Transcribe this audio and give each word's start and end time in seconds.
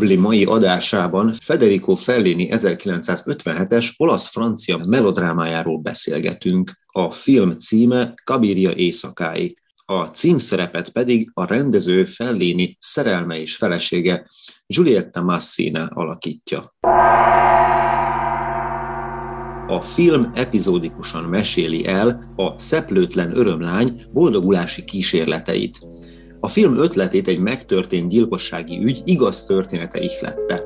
Kurbli 0.00 0.16
mai 0.16 0.44
adásában 0.44 1.34
Federico 1.42 1.94
Fellini 1.94 2.48
1957-es 2.50 3.88
olasz-francia 3.96 4.84
melodrámájáról 4.86 5.78
beszélgetünk. 5.78 6.78
A 6.86 7.10
film 7.10 7.58
címe 7.58 8.14
Kabiria 8.24 8.72
éjszakái. 8.72 9.56
A 9.84 10.04
címszerepet 10.04 10.88
pedig 10.88 11.30
a 11.34 11.44
rendező 11.44 12.04
Fellini 12.04 12.76
szerelme 12.80 13.40
és 13.40 13.56
felesége 13.56 14.26
Giulietta 14.66 15.22
Massina 15.22 15.86
alakítja. 15.86 16.74
A 19.66 19.80
film 19.82 20.30
epizódikusan 20.34 21.24
meséli 21.24 21.86
el 21.86 22.32
a 22.36 22.58
szeplőtlen 22.58 23.36
örömlány 23.36 24.02
boldogulási 24.12 24.84
kísérleteit. 24.84 25.78
A 26.40 26.48
film 26.48 26.78
ötletét 26.78 27.28
egy 27.28 27.38
megtörtént 27.38 28.08
gyilkossági 28.08 28.84
ügy 28.84 29.02
igaz 29.04 29.44
története 29.44 30.00
ihlette. 30.00 30.62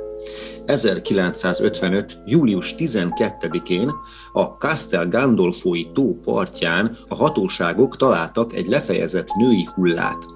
1955. 0.67 2.19
július 2.27 2.75
12-én 2.79 3.91
a 4.33 4.43
Castel 4.43 5.09
Gandolfoi 5.09 5.91
tó 5.95 6.15
partján 6.15 6.99
a 7.09 7.15
hatóságok 7.15 7.97
találtak 7.97 8.55
egy 8.55 8.67
lefejezett 8.67 9.29
női 9.35 9.69
hullát. 9.75 10.27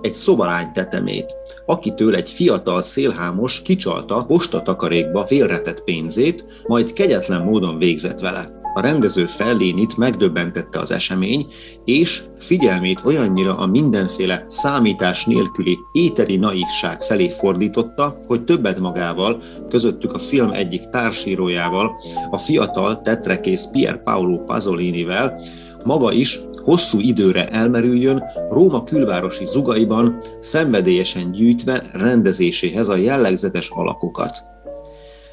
Egy 0.00 0.12
szobalány 0.12 0.72
tetemét, 0.72 1.36
akitől 1.66 2.14
egy 2.14 2.30
fiatal 2.30 2.82
szélhámos 2.82 3.62
kicsalta 3.62 4.24
postatakarékba 4.24 5.26
félretett 5.26 5.82
pénzét, 5.84 6.44
majd 6.66 6.92
kegyetlen 6.92 7.42
módon 7.42 7.78
végzett 7.78 8.20
vele. 8.20 8.64
A 8.76 8.80
rendező 8.80 9.26
Fellénit 9.26 9.96
megdöbbentette 9.96 10.78
az 10.78 10.90
esemény, 10.90 11.46
és 11.84 12.22
figyelmét 12.38 13.00
olyannyira 13.04 13.54
a 13.54 13.66
mindenféle 13.66 14.44
számítás 14.48 15.24
nélküli 15.24 15.78
éteri 15.92 16.36
naívság 16.36 17.02
felé 17.02 17.28
fordította, 17.28 18.18
hogy 18.26 18.44
többet 18.44 18.80
magával, 18.80 19.42
közöttük 19.68 20.12
a 20.12 20.18
film 20.18 20.50
egyik 20.50 20.88
társírójával, 20.88 22.00
a 22.30 22.38
fiatal 22.38 23.00
tetrekész 23.00 23.68
Pier 23.72 24.02
Paolo 24.02 24.44
Pasolinivel, 24.44 25.40
maga 25.84 26.12
is 26.12 26.40
hosszú 26.64 27.00
időre 27.00 27.48
elmerüljön 27.48 28.22
Róma 28.50 28.84
külvárosi 28.84 29.46
zugaiban, 29.46 30.20
szenvedélyesen 30.40 31.30
gyűjtve 31.30 31.90
rendezéséhez 31.92 32.88
a 32.88 32.96
jellegzetes 32.96 33.70
alakokat. 33.70 34.55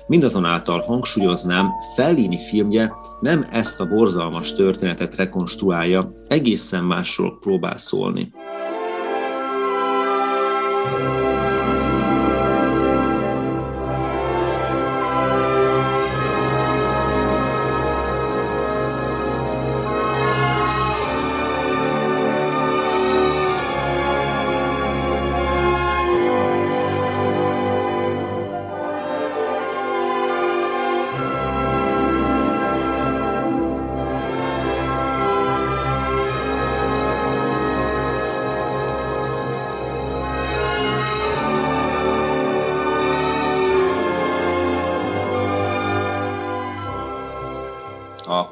Mindazonáltal 0.08 0.80
hangsúlyoznám, 0.80 1.72
Fellini 1.96 2.38
filmje 2.38 2.92
nem 3.20 3.46
ezt 3.52 3.80
a 3.80 3.86
borzalmas 3.86 4.54
történetet 4.54 5.16
rekonstruálja, 5.16 6.14
egészen 6.28 6.84
másról 6.84 7.38
próbál 7.40 7.78
szólni. 7.78 8.32
A 11.18 11.23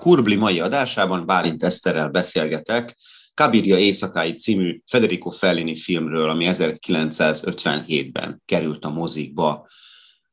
Kurbli 0.01 0.35
mai 0.35 0.59
adásában 0.59 1.25
Bálint 1.25 1.63
Eszterrel 1.63 2.09
beszélgetek 2.09 2.95
Kabiria 3.33 3.77
éjszakái 3.77 4.33
című 4.33 4.81
Federico 4.85 5.29
Fellini 5.29 5.75
filmről, 5.75 6.29
ami 6.29 6.45
1957-ben 6.49 8.41
került 8.45 8.85
a 8.85 8.89
mozikba. 8.89 9.67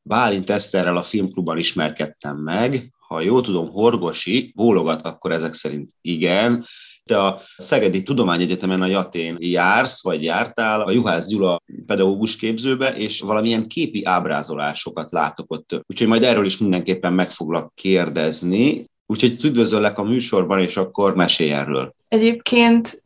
Bálint 0.02 0.50
Eszterrel 0.50 0.96
a 0.96 1.02
filmklubban 1.02 1.58
ismerkedtem 1.58 2.36
meg, 2.36 2.92
ha 3.08 3.20
jól 3.20 3.42
tudom, 3.42 3.68
Horgosi, 3.68 4.52
bólogat 4.56 5.02
akkor 5.02 5.32
ezek 5.32 5.54
szerint 5.54 5.90
igen, 6.00 6.64
te 7.04 7.22
a 7.22 7.42
Szegedi 7.56 8.02
Tudományegyetemen 8.02 8.82
a 8.82 8.86
Jatén 8.86 9.36
jársz, 9.38 10.02
vagy 10.02 10.22
jártál 10.22 10.80
a 10.80 10.90
Juhász 10.90 11.28
Gyula 11.28 11.60
pedagógus 11.86 12.36
képzőbe, 12.36 12.96
és 12.96 13.20
valamilyen 13.20 13.66
képi 13.66 14.04
ábrázolásokat 14.04 15.10
látok 15.10 15.52
ott. 15.52 15.80
Úgyhogy 15.86 16.06
majd 16.06 16.22
erről 16.22 16.46
is 16.46 16.58
mindenképpen 16.58 17.12
meg 17.12 17.30
foglak 17.30 17.74
kérdezni. 17.74 18.86
Úgyhogy 19.10 19.44
üdvözöllek 19.44 19.98
a 19.98 20.02
műsorban, 20.02 20.60
és 20.60 20.76
akkor 20.76 21.14
mesélj 21.14 21.52
erről. 21.52 21.94
Egyébként 22.08 23.02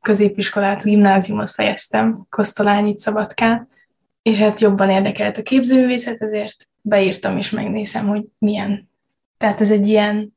középiskolát, 0.00 0.82
gimnáziumot 0.82 1.50
fejeztem 1.50 2.26
Kosztolányit 2.30 2.98
Szabadkán, 2.98 3.68
és 4.22 4.38
hát 4.38 4.60
jobban 4.60 4.90
érdekelt 4.90 5.36
a 5.36 5.42
képzőművészet, 5.42 6.22
ezért 6.22 6.68
beírtam 6.80 7.38
és 7.38 7.50
megnézem, 7.50 8.08
hogy 8.08 8.24
milyen. 8.38 8.90
Tehát 9.38 9.60
ez 9.60 9.70
egy 9.70 9.88
ilyen, 9.88 10.36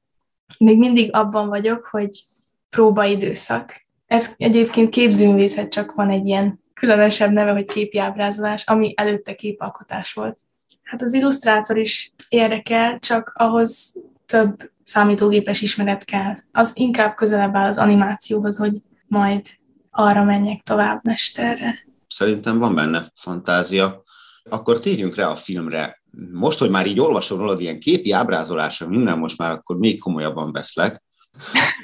még 0.58 0.78
mindig 0.78 1.09
abban 1.14 1.48
vagyok, 1.48 1.86
hogy 1.86 2.24
próbaidőszak. 2.70 3.86
Ez 4.08 4.34
egyébként 4.38 4.90
képzőművészet, 4.90 5.72
csak 5.72 5.94
van 5.94 6.09
egy 6.09 6.28
ilyen 6.28 6.64
különösebb 6.74 7.32
neve, 7.32 7.52
hogy 7.52 7.66
képi 7.66 8.00
ábrázolás, 8.00 8.64
ami 8.66 8.94
előtte 8.96 9.36
képalkotás 9.36 10.14
volt. 10.14 10.40
Hát 10.84 11.02
az 11.02 11.14
illusztrátor 11.14 11.78
is 11.78 12.12
érdekel, 12.30 13.00
csak 13.00 13.32
ahhoz 13.36 14.02
több 14.26 14.72
számítógépes 14.90 15.62
ismeret 15.62 16.06
kell. 16.06 16.36
Az 16.52 16.72
inkább 16.76 17.16
közelebb 17.16 17.56
áll 17.56 17.68
az 17.68 17.78
animációhoz, 17.78 18.58
hogy 18.58 18.74
majd 19.08 19.46
arra 19.92 20.24
menjek 20.24 20.62
tovább 20.62 21.00
mesterre. 21.04 21.88
Szerintem 22.08 22.58
van 22.60 22.76
benne 22.76 23.12
fantázia. 23.16 24.04
Akkor 24.50 24.80
térjünk 24.80 25.16
rá 25.16 25.28
a 25.28 25.36
filmre. 25.36 26.02
Most, 26.32 26.60
hogy 26.60 26.70
már 26.70 26.86
így 26.86 27.00
olvasom 27.00 27.40
rólad 27.40 27.62
ilyen 27.62 27.80
képi 27.80 28.12
ábrázolásra, 28.12 28.88
minden 28.88 29.18
most 29.18 29.38
már 29.38 29.52
akkor 29.52 29.78
még 29.78 30.00
komolyabban 30.00 30.52
veszlek. 30.52 31.04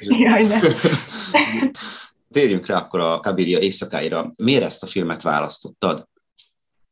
Jaj, 0.00 0.46
ne. 0.46 0.60
Térjünk 2.36 2.66
rá 2.66 2.76
akkor 2.76 3.00
a 3.00 3.20
Kabiria 3.20 3.58
éjszakáira. 3.58 4.32
Miért 4.36 4.62
ezt 4.62 4.82
a 4.82 4.86
filmet 4.86 5.22
választottad? 5.22 6.08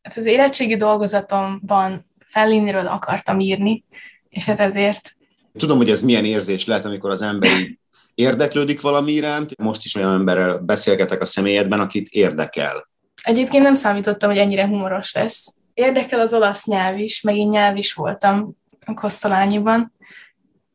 Hát 0.02 0.16
az 0.16 0.26
érettségi 0.26 0.76
dolgozatomban 0.76 2.06
Felliniről 2.30 2.86
akartam 2.86 3.40
írni, 3.40 3.84
és 4.28 4.44
hát 4.44 4.60
ezért 4.60 5.16
Tudom, 5.58 5.76
hogy 5.76 5.90
ez 5.90 6.02
milyen 6.02 6.24
érzés 6.24 6.64
lehet, 6.64 6.84
amikor 6.84 7.10
az 7.10 7.22
ember 7.22 7.50
így 7.50 7.78
érdeklődik 8.14 8.80
valami 8.80 9.12
iránt. 9.12 9.56
Most 9.56 9.84
is 9.84 9.94
olyan 9.94 10.12
emberrel 10.12 10.58
beszélgetek 10.58 11.22
a 11.22 11.26
személyedben, 11.26 11.80
akit 11.80 12.08
érdekel. 12.08 12.88
Egyébként 13.22 13.62
nem 13.62 13.74
számítottam, 13.74 14.30
hogy 14.30 14.38
ennyire 14.38 14.66
humoros 14.66 15.12
lesz. 15.12 15.54
Érdekel 15.74 16.20
az 16.20 16.32
olasz 16.32 16.66
nyelv 16.66 16.98
is, 16.98 17.20
meg 17.20 17.36
én 17.36 17.48
nyelv 17.48 17.76
is 17.76 17.92
voltam 17.92 18.56
a 18.84 18.94
Kosztolányiban, 18.94 19.92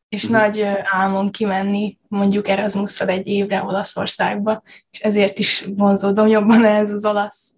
és 0.09 0.23
uh-huh. 0.23 0.39
nagy 0.39 0.65
álmom 0.83 1.31
kimenni 1.31 1.97
mondjuk 2.07 2.47
Erasmusszal 2.47 3.07
egy 3.07 3.27
évre 3.27 3.63
Olaszországba, 3.63 4.63
és 4.91 4.99
ezért 4.99 5.39
is 5.39 5.65
vonzódom 5.75 6.27
jobban 6.27 6.65
ez 6.81 6.91
az 6.91 7.05
olasz 7.05 7.53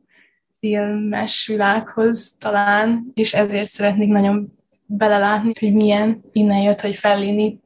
filmes 0.59 1.47
világhoz 1.47 2.35
talán, 2.39 3.12
és 3.13 3.33
ezért 3.33 3.69
szeretnék 3.69 4.09
nagyon 4.09 4.61
belelátni, 4.97 5.51
hogy 5.59 5.73
milyen 5.73 6.21
innen 6.31 6.61
jött, 6.61 6.81
hogy 6.81 6.95
Fellini. 6.95 7.59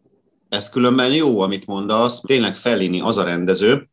Ez 0.50 0.69
különben 0.69 1.13
jó, 1.13 1.39
amit 1.39 1.66
mondasz. 1.66 2.22
Tényleg 2.22 2.56
Fellini 2.56 3.01
az 3.01 3.18
a 3.18 3.24
rendező, 3.24 3.89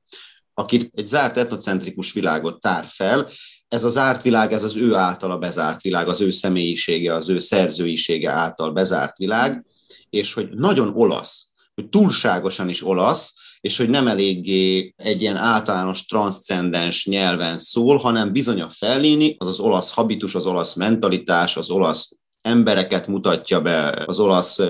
akit 0.55 0.91
egy 0.95 1.07
zárt 1.07 1.37
etnocentrikus 1.37 2.13
világot 2.13 2.61
tár 2.61 2.85
fel, 2.89 3.29
ez 3.69 3.85
a 3.85 3.89
zárt 3.89 4.23
világ, 4.23 4.53
ez 4.53 4.63
az 4.63 4.77
ő 4.77 4.95
általa 4.95 5.39
bezárt 5.39 5.83
világ, 5.83 6.09
az 6.09 6.21
ő 6.21 6.31
személyisége, 6.31 7.15
az 7.15 7.29
ő 7.29 7.39
szerzőisége 7.39 8.31
által 8.31 8.73
bezárt 8.73 9.17
világ, 9.17 9.65
és 10.11 10.35
hogy 10.35 10.49
nagyon 10.51 10.93
olasz, 10.95 11.51
hogy 11.75 11.89
túlságosan 11.89 12.69
is 12.69 12.85
olasz, 12.87 13.35
és 13.61 13.77
hogy 13.77 13.91
nem 13.91 14.07
eléggé 14.07 14.95
egy 14.97 15.23
ilyen 15.23 15.37
általános 15.37 16.05
transzcendens 16.05 17.07
nyelven 17.07 17.59
szól, 17.59 17.97
hanem 17.97 18.33
bizony 18.33 18.61
a 18.61 18.71
Fellini, 18.71 19.37
az 19.39 19.47
az 19.49 19.61
olasz 19.61 19.91
habitus, 19.91 20.35
az 20.35 20.47
olasz 20.47 20.75
mentalitás, 20.75 21.57
az 21.57 21.71
olasz 21.71 22.17
embereket 22.43 23.07
mutatja 23.07 23.61
be, 23.61 24.03
az 24.07 24.21
olasz 24.21 24.61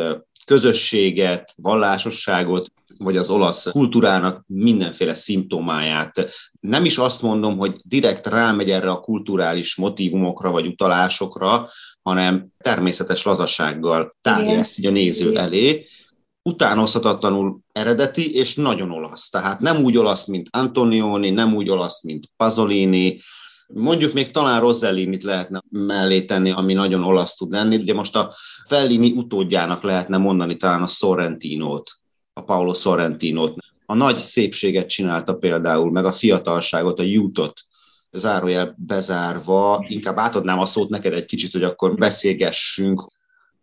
közösséget, 0.44 1.52
vallásosságot, 1.56 2.72
vagy 2.98 3.16
az 3.16 3.30
olasz 3.30 3.70
kultúrának 3.70 4.44
mindenféle 4.46 5.14
szimptomáját. 5.14 6.28
Nem 6.60 6.84
is 6.84 6.98
azt 6.98 7.22
mondom, 7.22 7.58
hogy 7.58 7.76
direkt 7.84 8.26
rámegy 8.26 8.70
erre 8.70 8.90
a 8.90 9.00
kulturális 9.00 9.76
motivumokra 9.76 10.50
vagy 10.50 10.66
utalásokra, 10.66 11.68
hanem 12.02 12.46
természetes 12.58 13.22
lazasággal 13.22 14.12
tárja 14.20 14.58
ezt 14.58 14.78
így 14.78 14.86
a 14.86 14.90
néző 14.90 15.36
elé, 15.36 15.86
utánozhatatlanul 16.42 17.60
eredeti 17.72 18.34
és 18.34 18.54
nagyon 18.54 18.90
olasz. 18.90 19.28
Tehát 19.28 19.60
nem 19.60 19.84
úgy 19.84 19.96
olasz, 19.96 20.26
mint 20.26 20.48
Antonioni, 20.50 21.30
nem 21.30 21.54
úgy 21.54 21.70
olasz, 21.70 22.02
mint 22.02 22.26
Pasolini, 22.36 23.20
Mondjuk 23.74 24.12
még 24.12 24.30
talán 24.30 24.60
Rossellini 24.60 25.18
lehetne 25.22 25.62
mellé 25.70 26.22
tenni, 26.22 26.50
ami 26.50 26.72
nagyon 26.72 27.02
olasz 27.02 27.36
tud 27.36 27.50
lenni. 27.50 27.76
Ugye 27.76 27.94
most 27.94 28.16
a 28.16 28.32
Fellini 28.66 29.10
utódjának 29.10 29.82
lehetne 29.82 30.16
mondani 30.16 30.56
talán 30.56 30.82
a 30.82 30.86
Sorrentinót, 30.86 31.90
a 32.32 32.42
Paolo 32.42 32.74
Sorrentinót. 32.74 33.56
A 33.86 33.94
nagy 33.94 34.16
szépséget 34.16 34.88
csinálta 34.88 35.34
például, 35.34 35.90
meg 35.90 36.04
a 36.04 36.12
fiatalságot, 36.12 36.98
a 36.98 37.02
jutot, 37.02 37.60
zárójel 38.10 38.74
bezárva. 38.78 39.84
Inkább 39.88 40.18
átadnám 40.18 40.58
a 40.58 40.66
szót 40.66 40.88
neked 40.88 41.12
egy 41.12 41.26
kicsit, 41.26 41.52
hogy 41.52 41.62
akkor 41.62 41.94
beszélgessünk. 41.94 43.06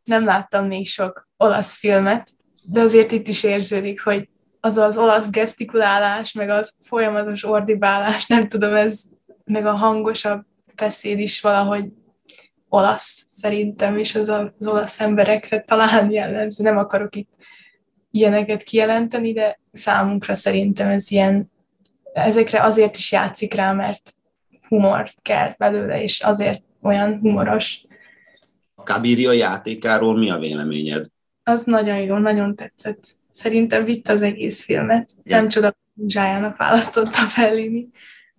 Nem 0.04 0.26
láttam 0.26 0.66
még 0.66 0.88
sok 0.88 1.28
olasz 1.38 1.78
filmet, 1.78 2.30
de 2.64 2.82
azért 2.82 3.12
itt 3.12 3.28
is 3.28 3.44
érződik, 3.44 4.04
hogy 4.04 4.30
az 4.60 4.78
az 4.78 4.98
olasz 4.98 5.30
gesztikulálás, 5.30 6.32
meg 6.32 6.50
az 6.50 6.74
folyamatos 6.82 7.46
ordibálás, 7.46 8.28
nem 8.28 8.48
tudom, 8.48 8.74
ez 8.74 9.04
meg 9.50 9.66
a 9.66 9.76
hangosabb 9.76 10.46
beszéd 10.76 11.20
is 11.20 11.42
valahogy 11.42 11.86
olasz 12.70 13.24
szerintem, 13.28 13.98
és 13.98 14.16
az 14.16 14.30
az 14.30 14.68
olasz 14.68 15.00
emberekre 15.00 15.62
talán 15.62 16.12
jellemző. 16.12 16.64
Nem 16.64 16.78
akarok 16.78 17.16
itt 17.16 17.32
ilyeneket 18.12 18.64
kijelenteni, 18.64 19.34
de 19.34 19.60
számunkra 19.72 20.36
szerintem 20.36 20.90
ez 20.90 21.12
ilyen, 21.12 21.52
ezekre 22.14 22.64
azért 22.64 22.98
is 22.98 23.12
játszik 23.12 23.54
rá, 23.54 23.72
mert 23.72 24.14
humort 24.68 25.14
kell 25.22 25.54
belőle, 25.58 26.02
és 26.04 26.20
azért 26.20 26.64
olyan 26.82 27.20
humoros. 27.20 27.82
A 28.76 28.84
Kabiria 28.84 29.32
játékáról 29.32 30.18
mi 30.18 30.30
a 30.30 30.38
véleményed? 30.38 31.06
Az 31.44 31.64
nagyon 31.64 32.00
jó, 32.00 32.18
nagyon 32.18 32.56
tetszett. 32.56 33.08
Szerintem 33.30 33.86
vitt 33.86 34.08
az 34.08 34.22
egész 34.22 34.64
filmet. 34.64 35.10
Ja. 35.24 35.36
Nem 35.36 35.48
csoda, 35.48 35.76
Zsájának 36.08 36.58
választotta 36.58 37.26
Fellini 37.26 37.90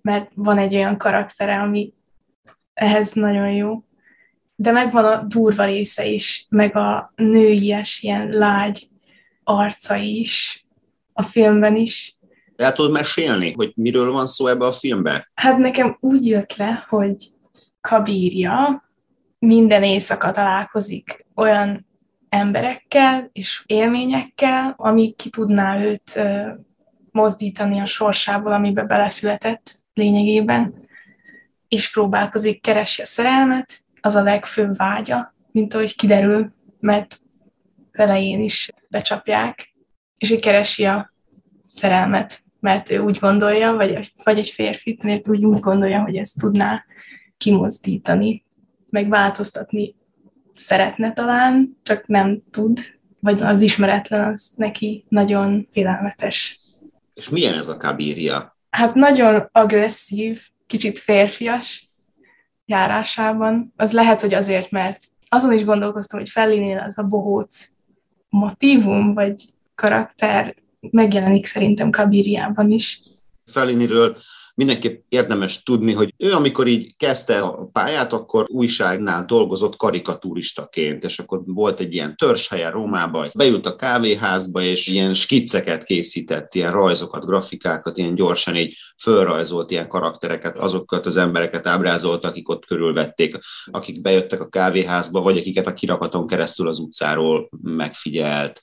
mert 0.02 0.31
van 0.35 0.58
egy 0.58 0.75
olyan 0.75 0.97
karaktere, 0.97 1.61
ami 1.61 1.93
ehhez 2.75 3.12
nagyon 3.12 3.52
jó. 3.52 3.85
De 4.55 4.70
megvan 4.70 5.05
a 5.05 5.23
durva 5.23 5.64
része 5.64 6.06
is, 6.06 6.47
meg 6.49 6.76
a 6.76 7.12
nőies, 7.17 8.02
ilyen 8.02 8.29
lágy 8.29 8.88
arca 9.44 9.94
is, 9.97 10.64
a 11.12 11.23
filmben 11.23 11.76
is. 11.76 12.19
El 12.56 12.73
tudod 12.73 12.91
mesélni, 12.91 13.52
hogy 13.52 13.73
miről 13.75 14.12
van 14.12 14.26
szó 14.26 14.47
ebbe 14.47 14.67
a 14.67 14.73
filmben? 14.73 15.29
Hát 15.35 15.58
nekem 15.58 15.97
úgy 16.00 16.26
jött 16.26 16.56
le, 16.56 16.87
hogy 16.88 17.17
Kabírja 17.81 18.85
minden 19.38 19.82
éjszaka 19.82 20.31
találkozik 20.31 21.26
olyan 21.35 21.87
emberekkel 22.29 23.31
és 23.32 23.62
élményekkel, 23.67 24.75
ami 24.76 25.12
ki 25.12 25.31
tudná 25.31 25.82
őt 25.85 26.20
mozdítani 27.11 27.81
a 27.81 27.85
sorsából, 27.85 28.53
amiben 28.53 28.87
beleszületett 28.87 29.80
lényegében, 30.00 30.88
és 31.69 31.91
próbálkozik, 31.91 32.61
keresi 32.61 33.02
a 33.02 33.05
szerelmet, 33.05 33.85
az 34.00 34.14
a 34.14 34.23
legfőbb 34.23 34.76
vágya, 34.76 35.35
mint 35.50 35.75
ahogy 35.75 35.97
kiderül, 35.97 36.52
mert 36.81 37.19
elején 37.93 38.41
is 38.41 38.70
becsapják, 38.88 39.75
és 40.19 40.31
ő 40.31 40.37
keresi 40.37 40.85
a 40.85 41.12
szerelmet, 41.67 42.41
mert 42.61 42.91
ő 42.91 42.99
úgy 42.99 43.19
gondolja, 43.19 43.73
vagy, 43.73 44.12
vagy 44.25 44.38
egy 44.38 44.49
férfi, 44.49 44.99
mert 45.02 45.29
úgy, 45.29 45.44
úgy 45.44 45.61
gondolja, 45.61 46.03
hogy 46.03 46.17
ezt 46.17 46.38
tudná 46.38 46.85
kimozdítani, 47.37 48.44
meg 48.91 49.08
változtatni 49.08 49.94
szeretne 50.55 51.12
talán, 51.12 51.79
csak 51.82 52.06
nem 52.06 52.43
tud, 52.50 52.79
vagy 53.20 53.43
az 53.43 53.61
ismeretlen 53.61 54.32
az 54.32 54.53
neki 54.56 55.05
nagyon 55.08 55.69
félelmetes. 55.73 56.61
És 57.14 57.29
milyen 57.29 57.55
ez 57.55 57.69
a 57.69 57.76
kabírja? 57.76 58.58
Hát 58.70 58.94
nagyon 58.94 59.49
agresszív, 59.52 60.43
kicsit 60.67 60.99
férfias 60.99 61.88
járásában. 62.64 63.72
Az 63.76 63.93
lehet, 63.93 64.20
hogy 64.20 64.34
azért, 64.34 64.70
mert 64.70 64.99
azon 65.28 65.52
is 65.52 65.64
gondolkoztam, 65.64 66.19
hogy 66.19 66.28
Fellinél 66.28 66.78
az 66.78 66.99
a 66.99 67.02
bohóc 67.02 67.69
motivum, 68.28 69.14
vagy 69.14 69.43
karakter 69.75 70.55
megjelenik 70.81 71.46
szerintem 71.46 71.90
Kabiriában 71.90 72.70
is. 72.70 73.02
Felliniről 73.46 74.17
mindenképp 74.60 75.04
érdemes 75.08 75.62
tudni, 75.62 75.92
hogy 75.92 76.14
ő 76.16 76.32
amikor 76.32 76.66
így 76.66 76.96
kezdte 76.96 77.40
a 77.40 77.68
pályát, 77.72 78.12
akkor 78.12 78.44
újságnál 78.48 79.24
dolgozott 79.24 79.76
karikatúristaként, 79.76 81.04
és 81.04 81.18
akkor 81.18 81.42
volt 81.44 81.80
egy 81.80 81.94
ilyen 81.94 82.16
törzshelye 82.16 82.70
Rómába, 82.70 83.26
beült 83.34 83.66
a 83.66 83.76
kávéházba, 83.76 84.62
és 84.62 84.86
ilyen 84.86 85.14
skicceket 85.14 85.84
készített, 85.84 86.54
ilyen 86.54 86.72
rajzokat, 86.72 87.24
grafikákat, 87.24 87.96
ilyen 87.96 88.14
gyorsan 88.14 88.56
így 88.56 88.76
fölrajzolt 89.02 89.70
ilyen 89.70 89.88
karaktereket, 89.88 90.58
azokat 90.58 91.06
az 91.06 91.16
embereket 91.16 91.66
ábrázolt, 91.66 92.24
akik 92.24 92.48
ott 92.48 92.66
körülvették, 92.66 93.36
akik 93.64 94.00
bejöttek 94.00 94.40
a 94.40 94.48
kávéházba, 94.48 95.20
vagy 95.20 95.38
akiket 95.38 95.66
a 95.66 95.74
kirakaton 95.74 96.26
keresztül 96.26 96.68
az 96.68 96.78
utcáról 96.78 97.48
megfigyelt. 97.62 98.60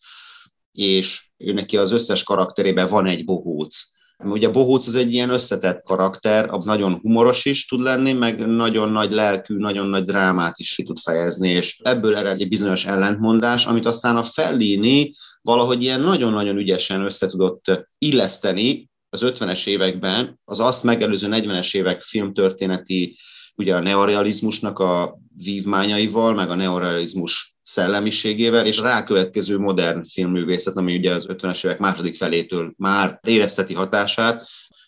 És 0.71 1.29
ő 1.37 1.53
neki 1.53 1.77
az 1.77 1.91
összes 1.91 2.23
karakterében 2.23 2.87
van 2.87 3.05
egy 3.05 3.25
bohóc, 3.25 3.95
Ugye 4.23 4.49
Bohóc 4.49 4.87
az 4.87 4.95
egy 4.95 5.13
ilyen 5.13 5.29
összetett 5.29 5.83
karakter, 5.83 6.49
az 6.49 6.65
nagyon 6.65 6.99
humoros 7.01 7.45
is 7.45 7.67
tud 7.67 7.81
lenni, 7.81 8.13
meg 8.13 8.47
nagyon 8.47 8.89
nagy 8.89 9.11
lelkű, 9.11 9.57
nagyon 9.57 9.87
nagy 9.87 10.03
drámát 10.03 10.59
is 10.59 10.75
ki 10.75 10.83
tud 10.83 10.97
fejezni, 10.99 11.49
és 11.49 11.79
ebből 11.83 12.15
ered 12.15 12.41
egy 12.41 12.47
bizonyos 12.47 12.85
ellentmondás, 12.85 13.65
amit 13.65 13.85
aztán 13.85 14.17
a 14.17 14.23
Fellini 14.23 15.11
valahogy 15.41 15.83
ilyen 15.83 15.99
nagyon-nagyon 15.99 16.57
ügyesen 16.57 17.03
össze 17.03 17.27
tudott 17.27 17.87
illeszteni 17.97 18.89
az 19.09 19.21
50-es 19.25 19.67
években, 19.67 20.39
az 20.45 20.59
azt 20.59 20.83
megelőző 20.83 21.27
40-es 21.31 21.75
évek 21.75 22.01
filmtörténeti 22.01 23.17
ugye 23.55 23.75
a 23.75 23.79
neorealizmusnak 23.79 24.79
a 24.79 25.19
vívmányaival, 25.35 26.33
meg 26.33 26.49
a 26.49 26.55
neorealizmus 26.55 27.56
szellemiségével, 27.67 28.65
és 28.65 28.79
rákövetkező 28.79 29.57
modern 29.57 30.05
filmművészet, 30.05 30.75
ami 30.75 30.95
ugye 30.97 31.13
az 31.13 31.25
50-es 31.29 31.65
évek 31.65 31.79
második 31.79 32.15
felétől 32.15 32.73
már 32.77 33.19
érezteti 33.23 33.73
hatását. 33.73 34.47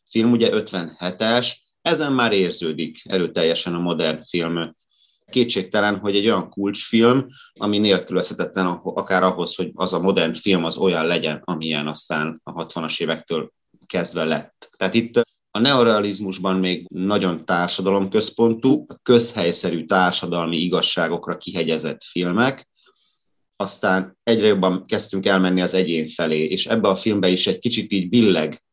Film 0.10 0.32
ugye 0.32 0.50
57-es, 0.54 1.52
ezen 1.82 2.14
már 2.14 2.34
érződik 2.34 3.02
erőteljesen 3.04 3.74
a 3.74 3.80
modern 3.80 4.22
film. 4.24 4.76
Kétségtelen, 5.30 5.98
hogy 5.98 6.16
egy 6.16 6.26
olyan 6.26 6.50
kulcsfilm, 6.50 7.28
ami 7.54 7.78
nélkülözhetetlen 7.78 8.66
akár 8.84 9.24
ahhoz, 9.24 9.56
hogy 9.56 9.72
az 9.74 9.94
a 9.94 10.00
modern 10.00 10.34
film 10.34 10.64
az 10.64 10.78
olyan 10.78 11.06
legyen, 11.06 11.42
amilyen 11.44 11.88
aztán 11.88 12.42
a 12.44 12.66
60-as 12.66 13.02
évektől 13.02 13.52
kezdve 13.86 14.24
lett. 14.24 14.70
Tehát 14.78 14.94
itt 14.94 15.22
a 15.52 15.60
neorealizmusban 15.60 16.60
még 16.60 16.88
nagyon 16.90 17.46
társadalomközpontú, 17.46 18.86
közhelyszerű 19.04 19.86
társadalmi 19.86 20.58
igazságokra 20.58 21.38
kihegyezett 21.38 22.04
filmek, 22.04 22.69
aztán 23.62 24.18
egyre 24.24 24.48
jobban 24.48 24.86
kezdtünk 24.86 25.26
elmenni 25.26 25.62
az 25.62 25.74
egyén 25.74 26.08
felé, 26.08 26.44
és 26.44 26.66
ebbe 26.66 26.88
a 26.88 26.96
filmbe 26.96 27.30
is 27.30 27.48
egy 27.48 27.60
kicsit 27.60 27.92
így 27.92 28.10
billeg. 28.10 28.64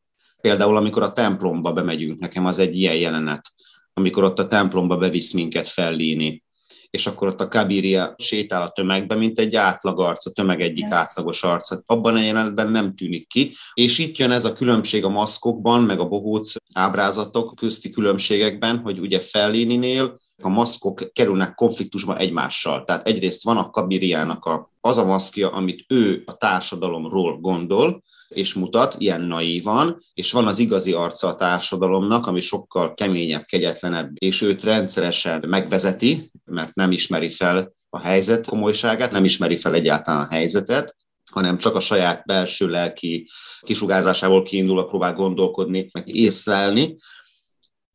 Például, 0.40 0.76
amikor 0.76 1.02
a 1.02 1.12
templomba 1.12 1.72
bemegyünk, 1.72 2.20
nekem 2.20 2.46
az 2.46 2.58
egy 2.58 2.76
ilyen 2.78 2.96
jelenet, 2.96 3.52
amikor 3.92 4.24
ott 4.24 4.38
a 4.38 4.48
templomba 4.48 4.96
bevisz 4.96 5.32
minket 5.32 5.68
Fellini, 5.68 6.44
és 6.90 7.06
akkor 7.06 7.28
ott 7.28 7.40
a 7.40 7.48
Kabiria 7.48 8.14
sétál 8.18 8.62
a 8.62 8.70
tömegbe, 8.70 9.14
mint 9.14 9.38
egy 9.38 9.54
átlag 9.54 10.00
arc, 10.00 10.26
a 10.26 10.30
tömeg 10.30 10.60
egyik 10.60 10.90
átlagos 10.90 11.42
arca. 11.42 11.82
Abban 11.86 12.14
a 12.14 12.20
jelenetben 12.20 12.70
nem 12.70 12.94
tűnik 12.94 13.28
ki, 13.28 13.52
és 13.74 13.98
itt 13.98 14.16
jön 14.16 14.30
ez 14.30 14.44
a 14.44 14.52
különbség 14.52 15.04
a 15.04 15.08
maszkokban, 15.08 15.82
meg 15.82 16.00
a 16.00 16.08
bohóc 16.08 16.52
ábrázatok 16.72 17.54
közti 17.54 17.90
különbségekben, 17.90 18.78
hogy 18.78 18.98
ugye 18.98 19.20
Fellininél 19.20 20.18
a 20.42 20.48
maszkok 20.48 21.12
kerülnek 21.12 21.54
konfliktusba 21.54 22.16
egymással. 22.16 22.84
Tehát 22.84 23.06
egyrészt 23.06 23.44
van 23.44 23.56
a 23.56 23.70
Kabiriának 23.70 24.44
a, 24.44 24.70
az 24.80 24.98
a 24.98 25.04
maszkja, 25.04 25.50
amit 25.50 25.84
ő 25.88 26.22
a 26.26 26.36
társadalomról 26.36 27.38
gondol, 27.40 28.02
és 28.28 28.54
mutat, 28.54 28.94
ilyen 28.98 29.20
naívan, 29.20 30.02
és 30.14 30.32
van 30.32 30.46
az 30.46 30.58
igazi 30.58 30.92
arca 30.92 31.28
a 31.28 31.34
társadalomnak, 31.34 32.26
ami 32.26 32.40
sokkal 32.40 32.94
keményebb, 32.94 33.44
kegyetlenebb, 33.44 34.10
és 34.14 34.42
őt 34.42 34.62
rendszeresen 34.62 35.44
megvezeti, 35.46 36.30
mert 36.44 36.74
nem 36.74 36.92
ismeri 36.92 37.28
fel 37.28 37.74
a 37.90 37.98
helyzet 37.98 38.46
komolyságát, 38.46 39.12
nem 39.12 39.24
ismeri 39.24 39.58
fel 39.58 39.74
egyáltalán 39.74 40.20
a 40.20 40.32
helyzetet, 40.34 40.96
hanem 41.30 41.58
csak 41.58 41.74
a 41.74 41.80
saját 41.80 42.24
belső 42.24 42.68
lelki 42.68 43.28
kisugárzásából 43.60 44.42
kiindul, 44.42 44.88
próbál 44.88 45.14
gondolkodni, 45.14 45.88
meg 45.92 46.14
észlelni, 46.14 46.96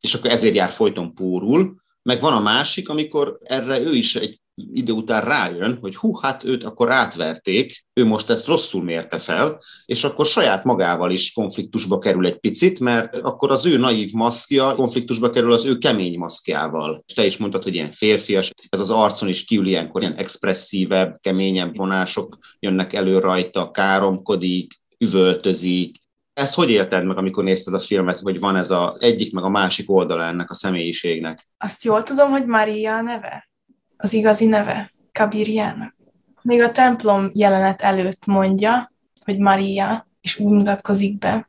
és 0.00 0.14
akkor 0.14 0.30
ezért 0.30 0.54
jár 0.54 0.70
folyton 0.70 1.14
pórul, 1.14 1.74
meg 2.02 2.20
van 2.20 2.32
a 2.32 2.40
másik, 2.40 2.88
amikor 2.88 3.38
erre 3.42 3.80
ő 3.80 3.94
is 3.94 4.16
egy 4.16 4.40
idő 4.54 4.92
után 4.92 5.24
rájön, 5.24 5.78
hogy 5.80 5.96
hú, 5.96 6.14
hát 6.16 6.44
őt 6.44 6.64
akkor 6.64 6.90
átverték, 6.90 7.84
ő 7.92 8.04
most 8.04 8.30
ezt 8.30 8.46
rosszul 8.46 8.82
mérte 8.82 9.18
fel, 9.18 9.60
és 9.84 10.04
akkor 10.04 10.26
saját 10.26 10.64
magával 10.64 11.10
is 11.10 11.32
konfliktusba 11.32 11.98
kerül 11.98 12.26
egy 12.26 12.38
picit, 12.38 12.80
mert 12.80 13.16
akkor 13.16 13.50
az 13.50 13.66
ő 13.66 13.76
naív 13.76 14.12
maszkja 14.12 14.74
konfliktusba 14.74 15.30
kerül 15.30 15.52
az 15.52 15.64
ő 15.64 15.78
kemény 15.78 16.18
maszkjával. 16.18 17.02
És 17.06 17.14
te 17.14 17.26
is 17.26 17.36
mondtad, 17.36 17.62
hogy 17.62 17.74
ilyen 17.74 17.92
férfias, 17.92 18.50
ez 18.68 18.80
az 18.80 18.90
arcon 18.90 19.28
is 19.28 19.44
kiül 19.44 19.66
ilyenkor, 19.66 20.00
ilyen 20.00 20.16
expresszívebb, 20.16 21.18
keményebb 21.20 21.76
vonások 21.76 22.38
jönnek 22.58 22.92
elő 22.92 23.18
rajta, 23.18 23.70
káromkodik, 23.70 24.80
üvöltözik, 24.98 26.01
ezt 26.42 26.54
hogy 26.54 26.70
élted 26.70 27.04
meg, 27.04 27.16
amikor 27.16 27.44
nézted 27.44 27.74
a 27.74 27.80
filmet, 27.80 28.18
hogy 28.18 28.38
van 28.38 28.56
ez 28.56 28.70
az 28.70 29.02
egyik, 29.02 29.32
meg 29.32 29.44
a 29.44 29.48
másik 29.48 29.90
oldala 29.90 30.24
ennek 30.24 30.50
a 30.50 30.54
személyiségnek? 30.54 31.48
Azt 31.58 31.84
jól 31.84 32.02
tudom, 32.02 32.30
hogy 32.30 32.46
Maria 32.46 32.96
a 32.96 33.00
neve? 33.00 33.48
Az 33.96 34.12
igazi 34.12 34.46
neve? 34.46 34.92
Kabirjának? 35.12 35.96
Még 36.42 36.60
a 36.60 36.70
templom 36.70 37.30
jelenet 37.34 37.82
előtt 37.82 38.26
mondja, 38.26 38.92
hogy 39.24 39.38
Maria, 39.38 40.08
és 40.20 40.38
úgy 40.38 40.52
mutatkozik 40.52 41.18
be. 41.18 41.48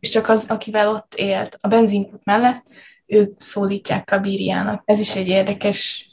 És 0.00 0.08
csak 0.08 0.28
az, 0.28 0.46
akivel 0.48 0.88
ott 0.88 1.14
élt 1.14 1.58
a 1.60 1.68
benzinkút 1.68 2.24
mellett, 2.24 2.66
ők 3.06 3.42
szólítják 3.42 4.04
Kabirjának. 4.04 4.82
Ez 4.84 5.00
is 5.00 5.16
egy 5.16 5.28
érdekes, 5.28 6.06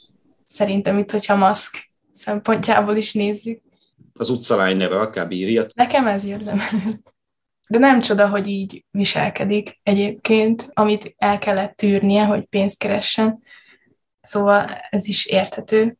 szerintem 0.46 0.98
itt, 0.98 1.10
hogyha 1.10 1.36
maszk 1.36 1.90
szempontjából 2.10 2.96
is 2.96 3.12
nézzük. 3.12 3.62
Az 4.12 4.30
utcalány 4.30 4.76
neve 4.76 5.00
a 5.00 5.10
Kabiria. 5.10 5.66
Nekem 5.74 6.06
ez 6.06 6.24
érdemel. 6.24 7.00
De 7.68 7.78
nem 7.78 8.00
csoda, 8.00 8.28
hogy 8.28 8.46
így 8.46 8.84
viselkedik 8.90 9.80
egyébként, 9.82 10.70
amit 10.72 11.14
el 11.16 11.38
kellett 11.38 11.76
tűrnie, 11.76 12.24
hogy 12.24 12.44
pénzt 12.44 12.78
keressen. 12.78 13.42
Szóval 14.20 14.66
ez 14.90 15.08
is 15.08 15.26
érthető. 15.26 15.96